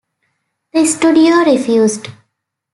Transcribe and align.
The 0.73 0.83
studio 0.87 1.45
refused. 1.45 2.07